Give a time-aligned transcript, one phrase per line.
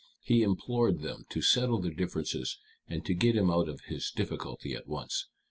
[0.23, 2.57] He implored them to settle their differences,
[2.87, 5.27] and to get him out of his difficulty at once.